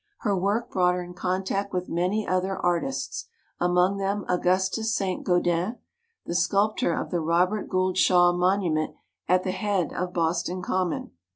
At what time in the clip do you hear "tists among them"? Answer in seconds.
2.81-4.25